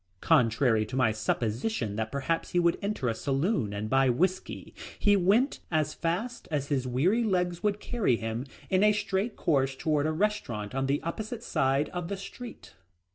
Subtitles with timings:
[0.21, 5.15] Contrary to my supposition that perhaps he would enter a saloon and buy whiskey he
[5.15, 10.07] went as fast as his weary legs would carry him in a straight course toward
[10.07, 12.73] a restaurant on the opposite side of the street.